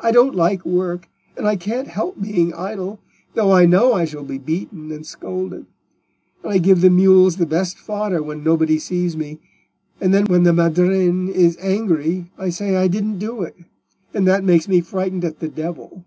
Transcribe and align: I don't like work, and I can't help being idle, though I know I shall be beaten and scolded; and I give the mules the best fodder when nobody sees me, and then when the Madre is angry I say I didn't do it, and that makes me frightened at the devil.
I 0.00 0.10
don't 0.10 0.34
like 0.34 0.64
work, 0.66 1.06
and 1.36 1.46
I 1.46 1.54
can't 1.54 1.86
help 1.86 2.20
being 2.20 2.52
idle, 2.52 2.98
though 3.34 3.52
I 3.52 3.66
know 3.66 3.92
I 3.92 4.04
shall 4.04 4.24
be 4.24 4.36
beaten 4.36 4.90
and 4.90 5.06
scolded; 5.06 5.66
and 6.42 6.52
I 6.54 6.58
give 6.58 6.80
the 6.80 6.90
mules 6.90 7.36
the 7.36 7.46
best 7.46 7.78
fodder 7.78 8.20
when 8.20 8.42
nobody 8.42 8.80
sees 8.80 9.16
me, 9.16 9.38
and 10.00 10.12
then 10.12 10.24
when 10.24 10.42
the 10.42 10.52
Madre 10.52 11.06
is 11.06 11.56
angry 11.60 12.32
I 12.36 12.50
say 12.50 12.74
I 12.74 12.88
didn't 12.88 13.20
do 13.20 13.42
it, 13.42 13.54
and 14.12 14.26
that 14.26 14.42
makes 14.42 14.66
me 14.66 14.80
frightened 14.80 15.24
at 15.24 15.38
the 15.38 15.48
devil. 15.48 16.04